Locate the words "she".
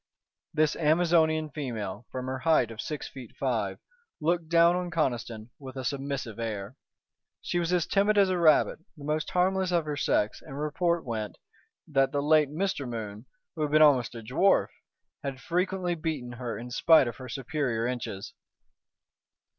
7.43-7.59